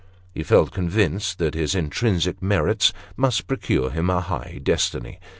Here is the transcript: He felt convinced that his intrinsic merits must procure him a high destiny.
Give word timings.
He 0.33 0.41
felt 0.41 0.71
convinced 0.71 1.37
that 1.37 1.53
his 1.53 1.75
intrinsic 1.75 2.41
merits 2.41 2.91
must 3.15 3.45
procure 3.45 3.91
him 3.91 4.09
a 4.09 4.19
high 4.19 4.59
destiny. 4.63 5.19